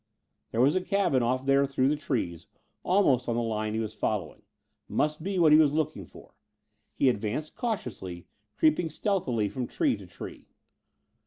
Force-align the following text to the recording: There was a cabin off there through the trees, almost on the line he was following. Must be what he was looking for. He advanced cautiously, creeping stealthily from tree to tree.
There 0.49 0.61
was 0.61 0.73
a 0.73 0.81
cabin 0.81 1.21
off 1.21 1.45
there 1.45 1.67
through 1.67 1.89
the 1.89 1.95
trees, 1.95 2.47
almost 2.81 3.29
on 3.29 3.35
the 3.35 3.41
line 3.43 3.75
he 3.75 3.79
was 3.79 3.93
following. 3.93 4.41
Must 4.89 5.21
be 5.21 5.37
what 5.37 5.51
he 5.51 5.59
was 5.59 5.73
looking 5.73 6.05
for. 6.07 6.33
He 6.95 7.07
advanced 7.07 7.53
cautiously, 7.55 8.25
creeping 8.57 8.89
stealthily 8.89 9.47
from 9.47 9.67
tree 9.67 9.95
to 9.97 10.07
tree. 10.07 10.47